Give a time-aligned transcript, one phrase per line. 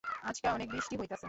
[0.21, 1.19] আজকা অনেক বৃষ্টি হইতাছে।